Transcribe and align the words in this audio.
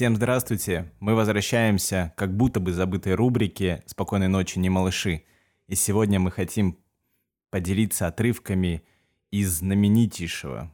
Всем 0.00 0.16
здравствуйте! 0.16 0.90
Мы 0.98 1.14
возвращаемся 1.14 2.14
как 2.16 2.34
будто 2.34 2.58
бы 2.58 2.72
забытой 2.72 3.14
рубрике 3.14 3.82
«Спокойной 3.84 4.28
ночи, 4.28 4.58
не 4.58 4.70
малыши». 4.70 5.24
И 5.66 5.74
сегодня 5.74 6.18
мы 6.18 6.30
хотим 6.30 6.78
поделиться 7.50 8.06
отрывками 8.06 8.82
из 9.30 9.58
знаменитейшего. 9.58 10.72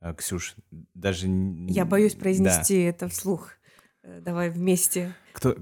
А, 0.00 0.12
Ксюш, 0.12 0.56
даже... 0.72 1.28
Я 1.68 1.84
боюсь 1.84 2.16
произнести 2.16 2.82
да. 2.82 2.88
это 2.88 3.08
вслух. 3.08 3.52
Э, 4.02 4.20
давай 4.20 4.50
вместе. 4.50 5.14
Кто, 5.34 5.54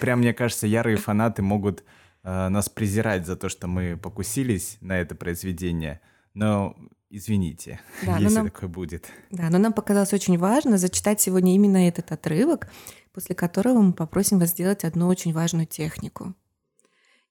прям, 0.00 0.20
мне 0.20 0.32
кажется, 0.32 0.68
ярые 0.68 0.96
фанаты 0.96 1.42
могут 1.42 1.82
э, 2.22 2.48
нас 2.50 2.68
презирать 2.68 3.26
за 3.26 3.34
то, 3.34 3.48
что 3.48 3.66
мы 3.66 3.96
покусились 3.96 4.78
на 4.80 5.00
это 5.00 5.16
произведение. 5.16 6.00
Но 6.34 6.76
Извините, 7.16 7.80
да, 8.04 8.18
если 8.18 8.34
нам, 8.34 8.50
такое 8.50 8.68
будет. 8.68 9.08
Да, 9.30 9.48
но 9.48 9.58
нам 9.58 9.72
показалось 9.72 10.12
очень 10.12 10.36
важно 10.36 10.78
зачитать 10.78 11.20
сегодня 11.20 11.54
именно 11.54 11.86
этот 11.86 12.10
отрывок, 12.10 12.68
после 13.12 13.36
которого 13.36 13.80
мы 13.82 13.92
попросим 13.92 14.40
вас 14.40 14.50
сделать 14.50 14.82
одну 14.82 15.06
очень 15.06 15.32
важную 15.32 15.64
технику. 15.64 16.34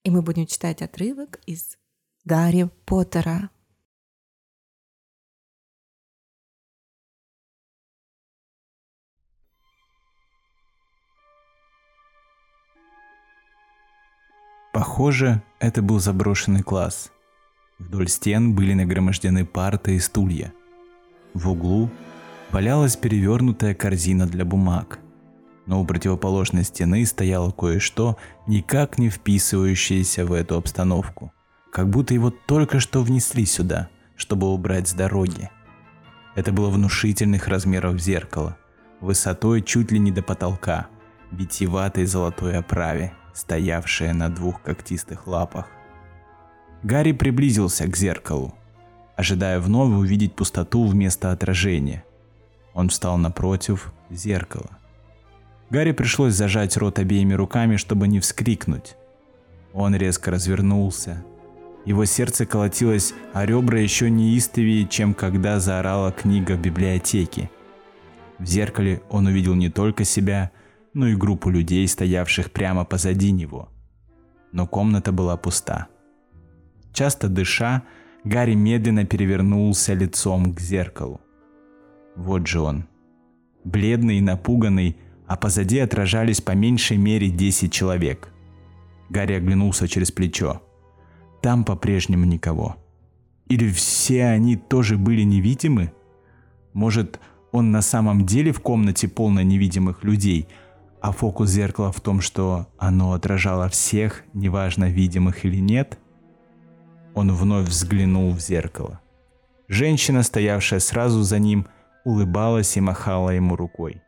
И 0.04 0.10
мы 0.10 0.22
будем 0.22 0.48
читать 0.48 0.82
отрывок 0.82 1.42
из 1.48 1.78
Гарри 2.24 2.70
Поттера. 2.86 3.50
Похоже, 14.72 15.44
это 15.60 15.82
был 15.82 16.00
заброшенный 16.00 16.64
класс– 16.64 17.12
Вдоль 17.88 18.08
стен 18.08 18.56
были 18.56 18.74
нагромождены 18.74 19.46
парты 19.46 19.96
и 19.96 20.00
стулья. 20.00 20.54
В 21.34 21.50
углу 21.50 21.90
валялась 22.52 22.96
перевернутая 22.96 23.76
корзина 23.76 24.26
для 24.26 24.46
бумаг. 24.46 25.00
Но 25.66 25.82
у 25.82 25.86
противоположной 25.86 26.64
стены 26.64 27.06
стояло 27.06 27.52
кое-что, 27.52 28.18
никак 28.48 28.98
не 28.98 29.10
вписывающееся 29.10 30.26
в 30.26 30.34
эту 30.34 30.58
обстановку. 30.58 31.34
Как 31.72 31.90
будто 31.90 32.14
его 32.14 32.32
только 32.32 32.80
что 32.80 33.02
внесли 33.02 33.46
сюда, 33.46 33.90
чтобы 34.16 34.52
убрать 34.52 34.88
с 34.88 34.94
дороги. 34.94 35.50
Это 36.36 36.52
было 36.52 36.70
внушительных 36.70 37.48
размеров 37.48 38.00
зеркало, 38.00 38.58
высотой 39.02 39.62
чуть 39.62 39.92
ли 39.92 40.00
не 40.00 40.12
до 40.12 40.22
потолка, 40.22 40.88
витиеватой 41.32 42.06
золотой 42.06 42.58
оправе, 42.58 43.14
стоявшее 43.34 44.14
на 44.14 44.30
двух 44.30 44.62
когтистых 44.62 45.28
лапах. 45.28 45.68
Гарри 46.84 47.14
приблизился 47.14 47.88
к 47.88 47.96
зеркалу, 47.96 48.54
ожидая 49.16 49.62
вновь 49.62 49.94
увидеть 49.94 50.36
пустоту 50.36 50.86
вместо 50.86 51.32
отражения. 51.32 52.04
Он 52.74 52.90
встал 52.90 53.18
напротив 53.18 53.94
зеркала. 54.10 54.70
Гарри 55.70 55.94
пришлось 55.94 56.34
зажать 56.34 56.76
рот 56.76 57.00
обеими 57.00 57.34
руками, 57.34 57.78
чтобы 57.78 58.10
не 58.10 58.20
вскрикнуть. 58.20 58.98
Он 59.74 59.96
резко 59.96 60.30
развернулся. 60.30 61.24
Его 61.86 62.04
сердце 62.06 62.46
колотилось, 62.46 63.14
а 63.34 63.46
ребра 63.46 63.80
еще 63.80 64.10
неистовее, 64.10 64.86
чем 64.86 65.14
когда 65.14 65.60
заорала 65.60 66.12
книга 66.12 66.54
в 66.54 66.62
библиотеке. 66.62 67.50
В 68.40 68.46
зеркале 68.46 69.02
он 69.10 69.28
увидел 69.28 69.56
не 69.56 69.70
только 69.70 70.04
себя, 70.04 70.52
но 70.94 71.08
и 71.08 71.16
группу 71.16 71.50
людей, 71.50 71.88
стоявших 71.88 72.52
прямо 72.52 72.84
позади 72.84 73.32
него. 73.32 73.70
Но 74.52 74.68
комната 74.68 75.12
была 75.12 75.38
пуста. 75.38 75.88
Часто 76.94 77.28
дыша, 77.28 77.84
Гарри 78.24 78.54
медленно 78.54 79.06
перевернулся 79.06 79.94
лицом 79.96 80.54
к 80.54 80.60
зеркалу. 80.60 81.20
Вот 82.16 82.48
же 82.48 82.62
он. 82.62 82.86
Бледный 83.64 84.20
и 84.20 84.22
напуганный, 84.22 84.98
а 85.26 85.36
позади 85.36 85.80
отражались 85.80 86.40
по 86.40 86.52
меньшей 86.52 86.98
мере 86.98 87.30
10 87.30 87.74
человек. 87.74 88.30
Гарри 89.10 89.34
оглянулся 89.34 89.88
через 89.88 90.12
плечо. 90.12 90.62
Там 91.42 91.66
по-прежнему 91.66 92.26
никого. 92.26 92.78
Или 93.50 93.70
все 93.72 94.26
они 94.26 94.56
тоже 94.56 94.98
были 94.98 95.24
невидимы? 95.24 95.92
Может, 96.74 97.20
он 97.52 97.72
на 97.72 97.82
самом 97.82 98.26
деле 98.26 98.52
в 98.52 98.62
комнате 98.62 99.08
полно 99.08 99.42
невидимых 99.42 100.04
людей, 100.04 100.48
а 101.02 101.12
фокус 101.12 101.50
зеркала 101.50 101.92
в 101.92 102.00
том, 102.00 102.22
что 102.22 102.68
оно 102.78 103.14
отражало 103.14 103.68
всех, 103.70 104.24
неважно 104.34 104.86
видимых 104.86 105.44
или 105.44 105.58
нет– 105.58 105.98
он 107.16 107.32
вновь 107.32 107.68
взглянул 107.68 108.32
в 108.32 108.40
зеркало. 108.40 109.00
Женщина, 109.68 110.24
стоявшая 110.24 110.80
сразу 110.80 111.24
за 111.24 111.40
ним, 111.40 111.68
улыбалась 112.04 112.76
и 112.78 112.82
махала 112.82 113.30
ему 113.30 113.56
рукой. 113.56 114.02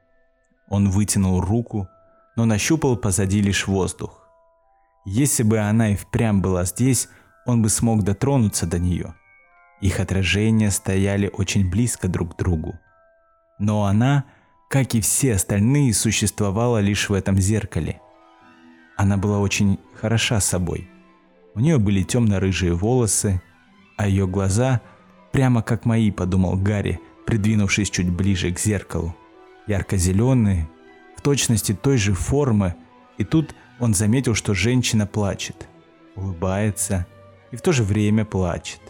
Он 0.68 0.90
вытянул 0.90 1.42
руку, 1.42 1.88
но 2.36 2.46
нащупал 2.46 2.98
позади 2.98 3.42
лишь 3.42 3.68
воздух. 3.68 4.28
Если 5.06 5.44
бы 5.44 5.60
она 5.60 5.90
и 5.90 5.96
впрямь 5.96 6.42
была 6.42 6.66
здесь, 6.66 7.08
он 7.46 7.62
бы 7.62 7.70
смог 7.70 8.04
дотронуться 8.04 8.66
до 8.66 8.80
нее. 8.80 9.14
Их 9.82 10.00
отражения 10.00 10.72
стояли 10.72 11.30
очень 11.32 11.70
близко 11.70 12.08
друг 12.08 12.34
к 12.34 12.38
другу. 12.38 12.80
Но 13.60 13.86
она, 13.86 14.26
как 14.70 14.96
и 14.96 15.02
все 15.02 15.36
остальные, 15.36 15.94
существовала 15.94 16.80
лишь 16.80 17.10
в 17.10 17.14
этом 17.14 17.38
зеркале. 17.38 18.02
Она 18.98 19.18
была 19.18 19.40
очень 19.40 19.80
хороша 19.94 20.40
собой– 20.40 20.90
у 21.56 21.62
нее 21.62 21.78
были 21.78 22.04
темно-рыжие 22.04 22.74
волосы, 22.74 23.42
а 23.96 24.08
ее 24.08 24.28
глаза, 24.28 24.82
прямо 25.32 25.64
как 25.64 25.86
мои, 25.86 26.12
подумал 26.12 26.58
Гарри, 26.58 27.00
придвинувшись 27.26 27.90
чуть 27.90 28.10
ближе 28.10 28.52
к 28.52 28.60
зеркалу. 28.60 29.16
Ярко-зеленые, 29.66 30.70
в 31.18 31.22
точности 31.22 31.74
той 31.74 31.98
же 31.98 32.14
формы, 32.14 32.76
и 33.18 33.24
тут 33.24 33.56
он 33.80 33.94
заметил, 33.94 34.36
что 34.36 34.54
женщина 34.54 35.08
плачет, 35.08 35.68
улыбается 36.16 37.08
и 37.52 37.56
в 37.56 37.62
то 37.62 37.72
же 37.72 37.84
время 37.84 38.26
плачет. 38.26 38.82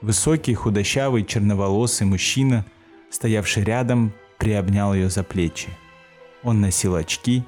Высокий, 0.00 0.54
худощавый, 0.54 1.24
черноволосый 1.24 2.06
мужчина, 2.06 2.64
стоявший 3.10 3.64
рядом, 3.64 4.12
приобнял 4.38 4.94
ее 4.94 5.10
за 5.10 5.22
плечи. 5.22 5.68
Он 6.42 6.60
носил 6.60 6.94
очки, 6.94 7.44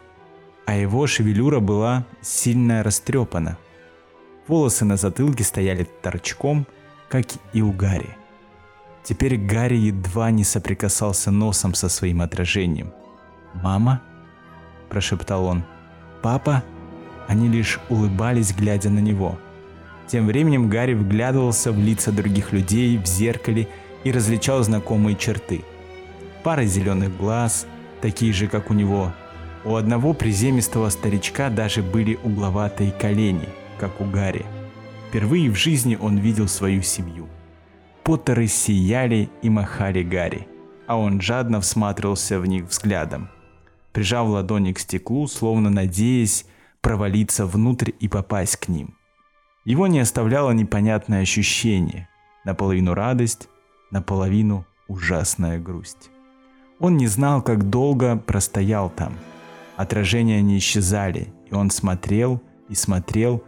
а 0.66 0.76
его 0.76 1.06
шевелюра 1.06 1.60
была 1.60 2.04
сильно 2.20 2.82
растрепана– 2.82 3.56
Волосы 4.48 4.86
на 4.86 4.96
затылке 4.96 5.44
стояли 5.44 5.86
торчком, 6.02 6.66
как 7.10 7.26
и 7.52 7.60
у 7.60 7.70
Гарри. 7.70 8.16
Теперь 9.04 9.36
Гарри 9.36 9.76
едва 9.76 10.30
не 10.30 10.42
соприкасался 10.42 11.30
носом 11.30 11.74
со 11.74 11.90
своим 11.90 12.22
отражением. 12.22 12.92
«Мама?»– 13.54 14.02
прошептал 14.88 15.44
он. 15.44 15.64
«Папа?» 16.22 16.62
Они 17.26 17.46
лишь 17.46 17.78
улыбались, 17.90 18.54
глядя 18.54 18.88
на 18.88 19.00
него. 19.00 19.38
Тем 20.06 20.26
временем 20.26 20.70
Гарри 20.70 20.94
вглядывался 20.94 21.72
в 21.72 21.78
лица 21.78 22.10
других 22.10 22.52
людей 22.52 22.96
в 22.96 23.06
зеркале 23.06 23.68
и 24.02 24.10
различал 24.10 24.62
знакомые 24.62 25.14
черты. 25.14 25.62
Пара 26.42 26.64
зеленых 26.64 27.14
глаз, 27.18 27.66
такие 28.00 28.32
же, 28.32 28.46
как 28.46 28.70
у 28.70 28.74
него. 28.74 29.12
У 29.66 29.74
одного 29.74 30.14
приземистого 30.14 30.88
старичка 30.88 31.50
даже 31.50 31.82
были 31.82 32.18
угловатые 32.22 32.92
колени– 32.92 33.48
как 33.78 34.00
у 34.00 34.04
Гарри. 34.04 34.44
Впервые 35.08 35.50
в 35.50 35.54
жизни 35.54 35.96
он 36.00 36.18
видел 36.18 36.48
свою 36.48 36.82
семью. 36.82 37.28
Поттеры 38.02 38.46
сияли 38.46 39.30
и 39.42 39.50
махали 39.50 40.02
Гарри, 40.02 40.46
а 40.86 40.98
он 40.98 41.20
жадно 41.20 41.60
всматривался 41.60 42.40
в 42.40 42.46
них 42.46 42.64
взглядом. 42.64 43.28
Прижав 43.92 44.28
ладони 44.28 44.72
к 44.72 44.78
стеклу, 44.78 45.26
словно 45.26 45.70
надеясь 45.70 46.46
провалиться 46.80 47.46
внутрь 47.46 47.92
и 48.00 48.08
попасть 48.08 48.56
к 48.56 48.68
ним. 48.68 48.94
Его 49.64 49.86
не 49.86 50.00
оставляло 50.00 50.52
непонятное 50.52 51.22
ощущение, 51.22 52.08
наполовину 52.44 52.94
радость, 52.94 53.48
наполовину 53.90 54.66
ужасная 54.88 55.58
грусть. 55.58 56.10
Он 56.78 56.96
не 56.96 57.06
знал, 57.06 57.42
как 57.42 57.68
долго 57.68 58.16
простоял 58.16 58.88
там. 58.88 59.14
Отражения 59.76 60.40
не 60.42 60.58
исчезали, 60.58 61.32
и 61.50 61.54
он 61.54 61.70
смотрел 61.70 62.40
и 62.68 62.74
смотрел, 62.74 63.42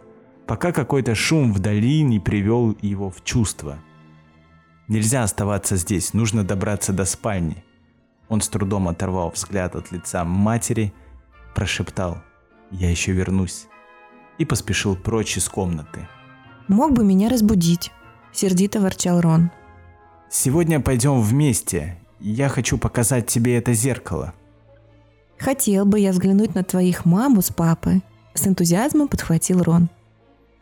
пока 0.47 0.71
какой-то 0.71 1.15
шум 1.15 1.53
вдали 1.53 2.01
не 2.03 2.19
привел 2.19 2.75
его 2.81 3.09
в 3.09 3.23
чувство. 3.23 3.79
Нельзя 4.87 5.23
оставаться 5.23 5.77
здесь, 5.77 6.13
нужно 6.13 6.43
добраться 6.43 6.91
до 6.91 7.05
спальни. 7.05 7.63
Он 8.27 8.41
с 8.41 8.49
трудом 8.49 8.87
оторвал 8.87 9.31
взгляд 9.31 9.75
от 9.75 9.91
лица 9.91 10.25
матери, 10.25 10.93
прошептал 11.55 12.17
«Я 12.71 12.89
еще 12.89 13.11
вернусь» 13.11 13.67
и 14.37 14.45
поспешил 14.45 14.95
прочь 14.95 15.37
из 15.37 15.47
комнаты. 15.47 16.07
«Мог 16.67 16.93
бы 16.93 17.03
меня 17.03 17.29
разбудить»,— 17.29 17.91
сердито 18.33 18.79
ворчал 18.79 19.21
Рон. 19.21 19.51
«Сегодня 20.29 20.79
пойдем 20.79 21.21
вместе. 21.21 21.97
Я 22.19 22.49
хочу 22.49 22.77
показать 22.77 23.27
тебе 23.27 23.57
это 23.57 23.73
зеркало». 23.73 24.33
«Хотел 25.37 25.85
бы 25.85 25.99
я 25.99 26.11
взглянуть 26.11 26.55
на 26.55 26.63
твоих 26.63 27.05
маму 27.05 27.41
с 27.41 27.49
папой»,— 27.49 28.01
с 28.33 28.47
энтузиазмом 28.47 29.07
подхватил 29.07 29.63
Рон 29.63 29.89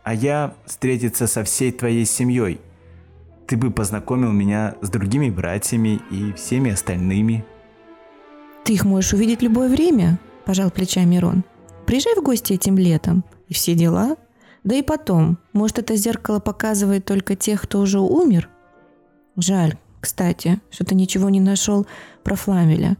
а 0.09 0.13
я 0.15 0.56
встретиться 0.65 1.27
со 1.27 1.44
всей 1.44 1.71
твоей 1.71 2.03
семьей. 2.03 2.59
Ты 3.45 3.57
бы 3.57 3.69
познакомил 3.69 4.31
меня 4.31 4.73
с 4.81 4.89
другими 4.89 5.29
братьями 5.29 6.01
и 6.09 6.33
всеми 6.33 6.71
остальными. 6.71 7.45
Ты 8.63 8.73
их 8.73 8.85
можешь 8.85 9.13
увидеть 9.13 9.44
любое 9.44 9.69
время, 9.69 10.17
пожал 10.45 10.71
плечами 10.71 11.17
Рон. 11.17 11.44
Приезжай 11.85 12.15
в 12.15 12.23
гости 12.23 12.53
этим 12.53 12.75
летом. 12.75 13.23
И 13.50 13.53
все 13.53 13.75
дела. 13.75 14.15
Да 14.63 14.75
и 14.75 14.81
потом, 14.81 15.38
может, 15.53 15.77
это 15.77 15.95
зеркало 15.95 16.39
показывает 16.39 17.06
только 17.06 17.35
тех, 17.35 17.61
кто 17.61 17.79
уже 17.79 18.00
умер? 18.00 18.50
Жаль, 19.38 19.75
кстати, 20.01 20.59
что 20.71 20.85
ты 20.85 20.95
ничего 20.95 21.29
не 21.29 21.39
нашел 21.39 21.85
про 22.23 22.33
Фламеля. 22.33 22.97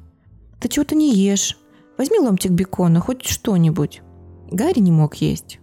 Ты 0.60 0.70
чего-то 0.70 0.94
не 0.94 1.12
ешь. 1.16 1.58
Возьми 1.98 2.20
ломтик 2.20 2.52
бекона, 2.52 3.00
хоть 3.00 3.26
что-нибудь. 3.26 4.04
Гарри 4.52 4.78
не 4.78 4.92
мог 4.92 5.16
есть. 5.16 5.60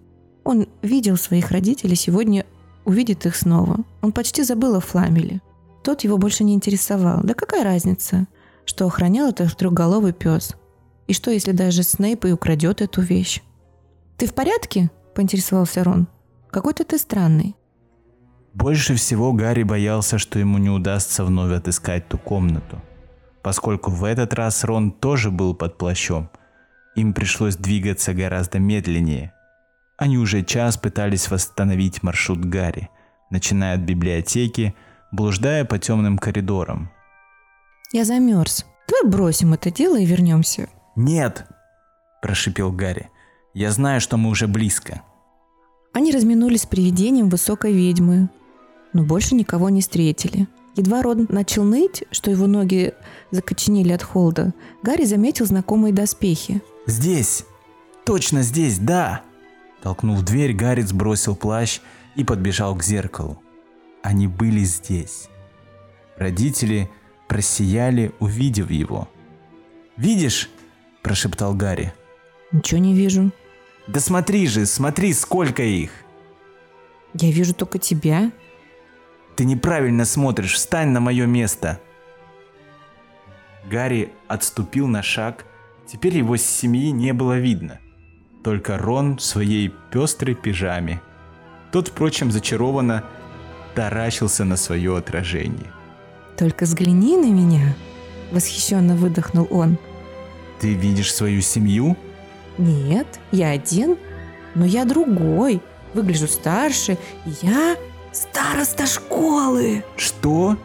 Он 0.47 0.69
видел 0.81 1.17
своих 1.17 1.51
родителей, 1.51 1.97
сегодня 1.97 2.47
увидит 2.85 3.27
их 3.27 3.35
снова. 3.35 3.79
Он 4.01 4.13
почти 4.13 4.45
забыл 4.45 4.77
о 4.77 4.81
Фламеле. 4.81 5.43
Тот 5.83 6.05
его 6.05 6.19
больше 6.19 6.45
не 6.45 6.55
интересовал. 6.55 7.21
Да 7.25 7.35
какая 7.35 7.65
разница, 7.65 8.29
что 8.65 8.87
охранял 8.87 9.29
этот 9.29 9.57
трехголовый 9.57 10.13
пес? 10.13 10.55
И 11.09 11.13
что, 11.13 11.33
если 11.33 11.51
даже 11.51 11.83
Снейп 11.83 12.27
и 12.27 12.33
украдет 12.33 12.81
эту 12.81 13.03
вещь? 13.03 13.43
«Ты 14.19 14.27
в 14.27 14.35
порядке?»– 14.35 14.89
поинтересовался 15.17 15.83
Рон. 15.83 16.07
«Какой-то 16.53 16.85
ты 16.85 16.97
странный». 16.99 17.57
Больше 18.55 18.95
всего 18.95 19.33
Гарри 19.33 19.65
боялся, 19.65 20.17
что 20.17 20.39
ему 20.39 20.59
не 20.59 20.71
удастся 20.71 21.25
вновь 21.25 21.53
отыскать 21.53 22.09
ту 22.09 22.19
комнату. 22.19 22.81
Поскольку 23.43 23.91
в 23.91 24.05
этот 24.05 24.33
раз 24.33 24.63
Рон 24.63 24.93
тоже 24.93 25.33
был 25.33 25.55
под 25.55 25.77
плащом, 25.77 26.31
им 26.95 27.15
пришлось 27.15 27.57
двигаться 27.57 28.15
гораздо 28.15 28.61
медленнее. 28.61 29.33
Они 29.97 30.19
уже 30.19 30.43
час 30.43 30.77
пытались 30.77 31.31
восстановить 31.31 32.03
маршрут 32.03 32.45
Гарри, 32.45 32.91
начиная 33.31 33.77
от 33.77 33.81
библиотеки, 33.81 34.75
блуждая 35.11 35.65
по 35.65 35.79
темным 35.79 36.19
коридорам. 36.19 36.91
«Я 37.93 38.05
замерз. 38.05 38.67
Давай 38.89 39.11
бросим 39.11 39.55
это 39.55 39.71
дело 39.71 39.99
и 39.99 40.05
вернемся». 40.05 40.69
«Нет!»– 40.97 41.47
прошипел 42.23 42.73
Гарри. 42.73 43.11
«Я 43.55 43.71
знаю, 43.71 44.01
что 44.01 44.17
мы 44.17 44.29
уже 44.29 44.49
близко». 44.49 45.03
Они 45.95 46.13
разминулись 46.13 46.63
с 46.63 46.67
привидением 46.67 47.31
высокой 47.31 47.73
ведьмы, 47.73 48.29
но 48.93 49.03
больше 49.03 49.35
никого 49.35 49.71
не 49.71 49.81
встретили. 49.81 50.47
Едва 50.75 51.01
Рон 51.01 51.27
начал 51.31 51.65
ныть, 51.65 52.05
что 52.11 52.31
его 52.31 52.47
ноги 52.47 52.93
закоченели 53.31 53.93
от 53.93 54.03
холода, 54.03 54.53
Гарри 54.83 55.05
заметил 55.07 55.47
знакомые 55.47 55.95
доспехи. 55.95 56.61
«Здесь! 56.87 57.47
Точно 58.05 58.43
здесь, 58.43 58.79
да!» 58.79 59.23
Толкнув 59.83 60.23
дверь, 60.23 60.53
Гарри 60.53 60.83
сбросил 60.83 61.37
плащ 61.37 61.81
и 62.15 62.25
подбежал 62.25 62.75
к 62.75 62.83
зеркалу. 62.83 63.43
Они 64.03 64.27
были 64.27 64.61
здесь. 64.61 65.29
Родители 66.17 66.91
просияли, 67.29 68.13
увидев 68.19 68.71
его. 68.71 69.09
«Видишь?»– 69.97 70.51
прошептал 71.03 71.55
Гарри. 71.55 71.93
«Ничего 72.53 72.81
не 72.81 72.95
вижу». 72.95 73.33
«Да 73.87 74.01
смотри 74.01 74.47
же, 74.47 74.67
смотри, 74.67 75.13
сколько 75.13 75.63
их!» 75.63 75.91
«Я 77.15 77.31
вижу 77.31 77.55
только 77.55 77.79
тебя», 77.79 78.33
ты 79.37 79.45
неправильно 79.45 80.07
смотришь, 80.07 80.55
встань 80.55 80.89
на 80.89 81.01
мое 81.01 81.27
место. 81.27 81.79
Гарри 83.71 84.11
отступил 84.29 84.87
на 84.89 85.03
шаг, 85.03 85.45
теперь 85.87 86.17
его 86.17 86.39
семьи 86.39 86.91
не 86.91 87.13
было 87.13 87.39
видно. 87.39 87.79
Только 88.47 88.79
Рон 88.79 89.17
в 89.17 89.23
своей 89.23 89.75
пестрой 89.91 90.37
пижаме. 90.37 91.03
Тот, 91.73 91.89
впрочем, 91.89 92.31
зачарованно 92.31 93.03
таращился 93.75 94.45
на 94.45 94.57
свое 94.57 94.97
отражение. 94.97 95.73
«Только 96.39 96.63
взгляни 96.63 97.17
на 97.17 97.27
меня!»– 97.27 97.75
восхищенно 98.31 98.95
выдохнул 98.95 99.49
он. 99.51 99.79
«Ты 100.61 100.75
видишь 100.75 101.13
свою 101.13 101.41
семью?» 101.41 101.97
«Нет, 102.57 103.09
я 103.33 103.51
один, 103.51 103.97
но 104.55 104.65
я 104.65 104.85
другой, 104.85 105.61
выгляжу 105.93 106.29
старше, 106.29 106.99
я 107.43 107.75
Староста 108.13 108.87
школы. 108.87 109.83
Что? 109.97 110.57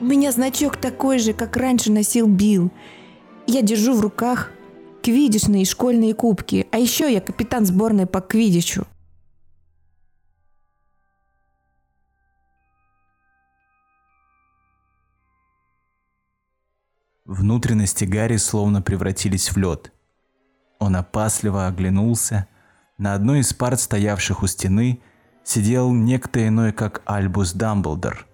У 0.00 0.04
меня 0.04 0.32
значок 0.32 0.76
такой 0.76 1.20
же, 1.20 1.34
как 1.34 1.56
раньше 1.56 1.92
носил 1.92 2.26
Билл. 2.26 2.72
Я 3.46 3.62
держу 3.62 3.94
в 3.94 4.00
руках 4.00 4.50
квидишные 5.02 5.64
школьные 5.64 6.14
кубки, 6.14 6.66
а 6.70 6.78
еще 6.78 7.12
я 7.12 7.20
капитан 7.20 7.66
сборной 7.66 8.06
по 8.06 8.20
квидичу. 8.20 8.86
Внутренности 17.24 18.04
Гарри 18.04 18.38
словно 18.38 18.82
превратились 18.82 19.52
в 19.52 19.56
лед. 19.56 19.92
Он 20.80 20.96
опасливо 20.96 21.68
оглянулся. 21.68 22.48
На 22.98 23.14
одной 23.14 23.40
из 23.40 23.54
парт, 23.54 23.80
стоявших 23.80 24.42
у 24.42 24.48
стены, 24.48 25.00
сидел 25.44 25.92
некто 25.92 26.46
иной, 26.46 26.72
как 26.72 27.02
Альбус 27.04 27.52
Дамблдор. 27.52 28.26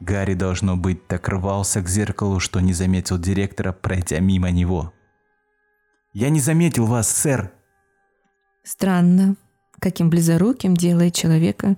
Гарри, 0.00 0.34
должно 0.34 0.76
быть, 0.76 1.06
так 1.06 1.28
рвался 1.28 1.82
к 1.82 1.88
зеркалу, 1.88 2.40
что 2.40 2.60
не 2.60 2.72
заметил 2.72 3.18
директора, 3.18 3.72
пройдя 3.72 4.20
мимо 4.20 4.50
него. 4.50 4.92
«Я 6.12 6.30
не 6.30 6.40
заметил 6.40 6.86
вас, 6.86 7.08
сэр!» 7.08 7.52
«Странно, 8.62 9.36
каким 9.80 10.10
близоруким 10.10 10.76
делает 10.76 11.14
человека 11.14 11.76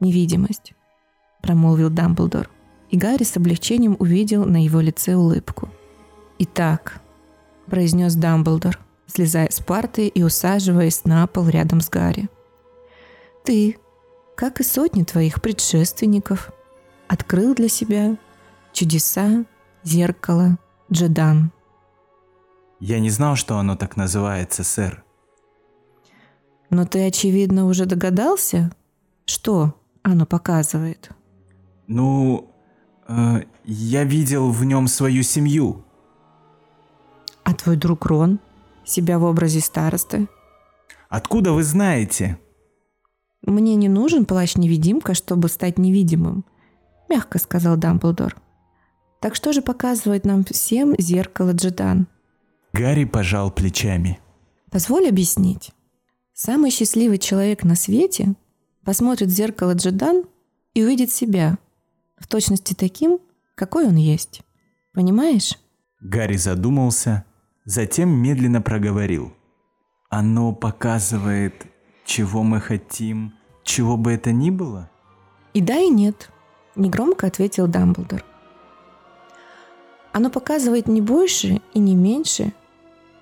невидимость»,— 0.00 0.74
промолвил 1.42 1.90
Дамблдор. 1.90 2.50
И 2.90 2.96
Гарри 2.96 3.22
с 3.22 3.36
облегчением 3.36 3.96
увидел 3.98 4.44
на 4.44 4.64
его 4.64 4.80
лице 4.80 5.14
улыбку. 5.14 5.68
«Итак»,— 6.38 7.00
произнес 7.66 8.14
Дамблдор, 8.14 8.78
слезая 9.06 9.48
с 9.50 9.60
парты 9.60 10.08
и 10.08 10.22
усаживаясь 10.22 11.04
на 11.04 11.26
пол 11.26 11.48
рядом 11.48 11.80
с 11.80 11.88
Гарри— 11.88 12.28
ты, 13.44 13.78
как 14.36 14.60
и 14.60 14.64
сотни 14.64 15.02
твоих 15.02 15.40
предшественников, 15.40 16.52
открыл 17.08 17.54
для 17.54 17.68
себя 17.68 18.16
чудеса 18.72 19.44
зеркала 19.82 20.58
Джедан. 20.92 21.50
Я 22.80 22.98
не 22.98 23.10
знал, 23.10 23.36
что 23.36 23.58
оно 23.58 23.76
так 23.76 23.96
называется, 23.96 24.64
сэр. 24.64 25.04
Но 26.70 26.86
ты, 26.86 27.06
очевидно, 27.06 27.66
уже 27.66 27.84
догадался, 27.84 28.72
что 29.26 29.74
оно 30.02 30.24
показывает. 30.24 31.10
Ну, 31.86 32.50
э, 33.06 33.42
я 33.64 34.04
видел 34.04 34.50
в 34.50 34.64
нем 34.64 34.88
свою 34.88 35.22
семью. 35.22 35.84
А 37.44 37.52
твой 37.52 37.76
друг 37.76 38.06
Рон? 38.06 38.40
Себя 38.84 39.18
в 39.18 39.24
образе 39.24 39.60
старосты? 39.60 40.28
Откуда 41.08 41.52
вы 41.52 41.62
знаете? 41.64 42.38
«Мне 43.42 43.74
не 43.74 43.88
нужен 43.88 44.26
плащ-невидимка, 44.26 45.14
чтобы 45.14 45.48
стать 45.48 45.78
невидимым»,— 45.78 46.44
мягко 47.08 47.38
сказал 47.38 47.76
Дамблдор. 47.76 48.36
«Так 49.20 49.34
что 49.34 49.52
же 49.52 49.62
показывает 49.62 50.24
нам 50.24 50.44
всем 50.44 50.94
зеркало 50.98 51.52
Джедан?» 51.52 52.06
Гарри 52.72 53.04
пожал 53.04 53.50
плечами. 53.50 54.20
«Позволь 54.70 55.08
объяснить. 55.08 55.72
Самый 56.32 56.70
счастливый 56.70 57.18
человек 57.18 57.64
на 57.64 57.74
свете 57.74 58.34
посмотрит 58.84 59.28
в 59.28 59.32
зеркало 59.32 59.72
Джедан 59.72 60.24
и 60.74 60.84
увидит 60.84 61.10
себя, 61.10 61.58
в 62.16 62.26
точности 62.26 62.74
таким, 62.74 63.18
какой 63.54 63.86
он 63.86 63.96
есть. 63.96 64.42
Понимаешь?» 64.92 65.58
Гарри 66.00 66.36
задумался, 66.36 67.24
затем 67.64 68.10
медленно 68.10 68.62
проговорил. 68.62 69.32
«Оно 70.08 70.52
показывает 70.54 71.66
чего 72.10 72.42
мы 72.42 72.60
хотим, 72.60 73.34
чего 73.62 73.96
бы 73.96 74.10
это 74.10 74.32
ни 74.32 74.50
было? 74.50 74.90
И 75.54 75.60
да, 75.60 75.78
и 75.78 75.88
нет, 75.88 76.30
негромко 76.74 77.28
ответил 77.28 77.68
Дамблдор. 77.68 78.24
Оно 80.12 80.28
показывает 80.28 80.88
не 80.88 81.00
больше 81.00 81.60
и 81.72 81.78
не 81.78 81.94
меньше, 81.94 82.52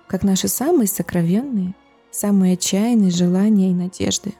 как 0.09 0.23
наши 0.23 0.47
самые 0.47 0.87
сокровенные, 0.87 1.75
самые 2.09 2.55
отчаянные 2.55 3.11
желания 3.11 3.69
и 3.69 3.75
надежды. 3.75 4.33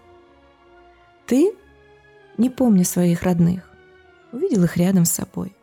Ты, 1.28 1.54
не 2.40 2.50
помня 2.50 2.84
своих 2.84 3.22
родных, 3.22 3.70
увидел 4.32 4.64
их 4.64 4.78
рядом 4.78 5.06
с 5.06 5.12
собой. 5.12 5.56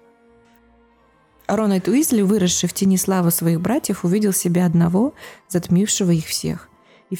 Рональд 1.48 1.88
Уизли, 1.88 2.22
выросший 2.22 2.68
в 2.68 2.72
тени 2.72 2.96
славы 2.96 3.32
своих 3.32 3.60
братьев, 3.60 4.04
увидел 4.04 4.32
себя 4.32 4.66
одного, 4.66 5.12
затмившего 5.48 6.12
их 6.12 6.26
всех. 6.26 6.68
И 7.10 7.18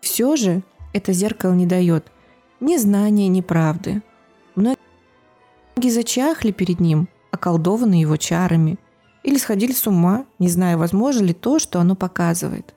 все 0.00 0.36
же 0.36 0.62
это 0.92 1.12
зеркало 1.12 1.52
не 1.52 1.66
дает 1.66 2.12
ни 2.60 2.76
знания, 2.76 3.26
ни 3.26 3.40
правды. 3.40 4.02
Многие 4.54 4.78
зачахли 5.90 6.52
перед 6.52 6.78
ним, 6.78 7.08
околдованы 7.32 7.94
его 7.94 8.16
чарами, 8.16 8.78
или 9.24 9.38
сходили 9.38 9.72
с 9.72 9.86
ума, 9.86 10.26
не 10.38 10.48
зная, 10.48 10.76
возможно 10.76 11.24
ли 11.24 11.32
то, 11.32 11.58
что 11.58 11.80
оно 11.80 11.96
показывает. 11.96 12.74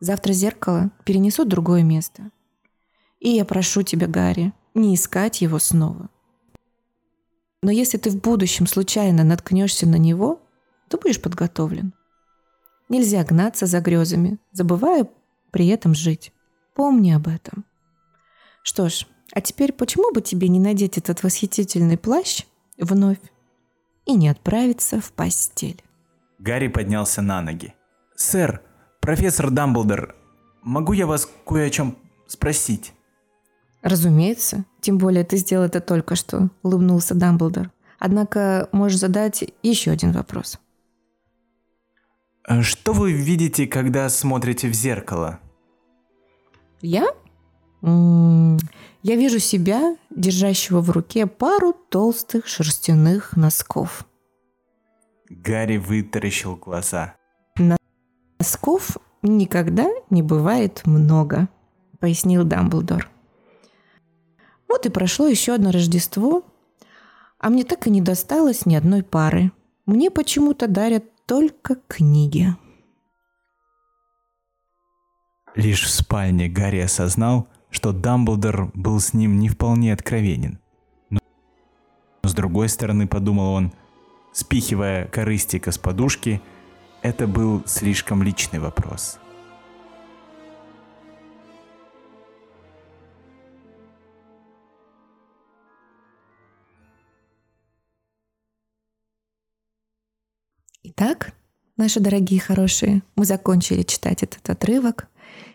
Завтра 0.00 0.32
зеркало 0.32 0.90
перенесут 1.04 1.48
в 1.48 1.50
другое 1.50 1.82
место. 1.82 2.30
И 3.20 3.30
я 3.30 3.44
прошу 3.44 3.82
тебя, 3.82 4.06
Гарри, 4.06 4.52
не 4.74 4.94
искать 4.94 5.42
его 5.42 5.58
снова. 5.58 6.08
Но 7.62 7.70
если 7.70 7.98
ты 7.98 8.10
в 8.10 8.20
будущем 8.20 8.66
случайно 8.66 9.24
наткнешься 9.24 9.86
на 9.86 9.96
него, 9.96 10.40
то 10.88 10.98
будешь 10.98 11.20
подготовлен. 11.20 11.92
Нельзя 12.88 13.24
гнаться 13.24 13.66
за 13.66 13.80
грезами, 13.80 14.38
забывая 14.52 15.08
при 15.50 15.66
этом 15.68 15.94
жить. 15.94 16.32
Помни 16.74 17.10
об 17.10 17.28
этом. 17.28 17.64
Что 18.62 18.88
ж, 18.88 19.06
а 19.32 19.40
теперь 19.40 19.72
почему 19.72 20.12
бы 20.12 20.20
тебе 20.20 20.48
не 20.48 20.60
надеть 20.60 20.98
этот 20.98 21.22
восхитительный 21.22 21.98
плащ 21.98 22.44
вновь 22.78 23.18
и 24.06 24.14
не 24.14 24.28
отправиться 24.28 25.00
в 25.00 25.12
постель? 25.12 25.82
Гарри 26.38 26.68
поднялся 26.68 27.22
на 27.22 27.40
ноги. 27.40 27.74
«Сэр, 28.16 28.62
профессор 29.00 29.50
Дамблдор, 29.50 30.14
могу 30.62 30.92
я 30.92 31.06
вас 31.06 31.28
кое 31.44 31.66
о 31.66 31.70
чем 31.70 31.96
спросить?» 32.26 32.92
Разумеется, 33.82 34.64
тем 34.80 34.98
более 34.98 35.24
ты 35.24 35.36
сделал 35.36 35.64
это 35.64 35.80
только 35.80 36.14
что, 36.14 36.50
улыбнулся 36.62 37.14
Дамблдор. 37.14 37.70
Однако 37.98 38.68
можешь 38.72 38.98
задать 38.98 39.44
еще 39.62 39.90
один 39.90 40.12
вопрос. 40.12 40.58
Что 42.60 42.92
вы 42.92 43.12
видите, 43.12 43.66
когда 43.66 44.08
смотрите 44.08 44.68
в 44.68 44.72
зеркало? 44.72 45.40
Я? 46.80 47.06
Я 47.82 49.16
вижу 49.16 49.40
себя, 49.40 49.96
держащего 50.10 50.80
в 50.80 50.90
руке 50.90 51.26
пару 51.26 51.72
толстых 51.72 52.46
шерстяных 52.46 53.36
носков. 53.36 54.06
Гарри 55.28 55.78
вытаращил 55.78 56.56
глаза. 56.56 57.16
Носков 58.38 58.98
никогда 59.22 59.88
не 60.10 60.22
бывает 60.22 60.82
много, 60.84 61.48
пояснил 61.98 62.44
Дамблдор. 62.44 63.08
Вот 64.68 64.86
и 64.86 64.88
прошло 64.88 65.26
еще 65.26 65.54
одно 65.54 65.70
Рождество, 65.70 66.44
а 67.38 67.50
мне 67.50 67.64
так 67.64 67.86
и 67.86 67.90
не 67.90 68.00
досталось 68.00 68.66
ни 68.66 68.74
одной 68.74 69.02
пары. 69.02 69.50
Мне 69.86 70.10
почему-то 70.10 70.68
дарят 70.68 71.04
только 71.26 71.76
книги. 71.88 72.54
Лишь 75.54 75.84
в 75.84 75.90
спальне 75.90 76.48
Гарри 76.48 76.78
осознал, 76.78 77.48
что 77.72 77.92
Дамблдор 77.92 78.70
был 78.74 79.00
с 79.00 79.14
ним 79.14 79.40
не 79.40 79.48
вполне 79.48 79.92
откровенен. 79.92 80.60
Но 81.10 81.18
с 82.22 82.34
другой 82.34 82.68
стороны, 82.68 83.08
подумал 83.08 83.54
он, 83.54 83.72
спихивая 84.32 85.06
корыстика 85.06 85.72
с 85.72 85.78
подушки, 85.78 86.40
это 87.00 87.26
был 87.26 87.64
слишком 87.66 88.22
личный 88.22 88.60
вопрос. 88.60 89.18
Итак, 100.84 101.32
наши 101.78 102.00
дорогие 102.00 102.38
хорошие, 102.38 103.02
мы 103.16 103.24
закончили 103.24 103.82
читать 103.82 104.22
этот 104.22 104.48
отрывок. 104.50 105.08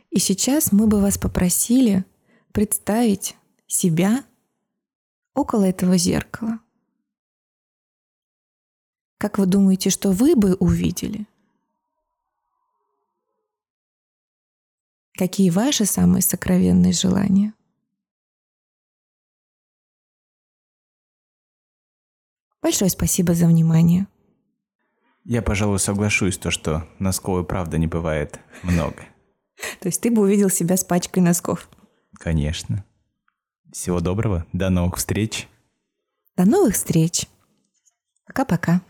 И 0.09 0.19
сейчас 0.19 0.71
мы 0.71 0.87
бы 0.87 1.01
вас 1.01 1.17
попросили 1.17 2.05
представить 2.51 3.35
себя 3.67 4.25
около 5.33 5.65
этого 5.65 5.97
зеркала. 5.97 6.59
Как 9.17 9.37
вы 9.37 9.45
думаете, 9.45 9.89
что 9.89 10.11
вы 10.11 10.35
бы 10.35 10.55
увидели? 10.55 11.27
Какие 15.13 15.49
ваши 15.49 15.85
самые 15.85 16.21
сокровенные 16.21 16.93
желания? 16.93 17.53
Большое 22.61 22.89
спасибо 22.91 23.33
за 23.33 23.47
внимание. 23.47 24.07
Я, 25.23 25.41
пожалуй, 25.41 25.79
соглашусь, 25.79 26.37
то, 26.37 26.51
что 26.51 26.87
носков 26.99 27.43
и 27.43 27.47
правда 27.47 27.77
не 27.77 27.87
бывает 27.87 28.39
много. 28.61 29.03
То 29.79 29.87
есть 29.87 30.01
ты 30.01 30.11
бы 30.11 30.21
увидел 30.21 30.49
себя 30.49 30.77
с 30.77 30.83
пачкой 30.83 31.23
носков? 31.23 31.69
Конечно. 32.13 32.83
Всего 33.71 33.99
доброго. 33.99 34.45
До 34.53 34.69
новых 34.69 34.97
встреч. 34.97 35.47
До 36.35 36.45
новых 36.45 36.75
встреч. 36.75 37.27
Пока-пока. 38.25 38.81